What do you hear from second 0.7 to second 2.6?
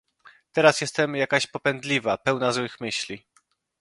jestem jakaś popędliwa, pełna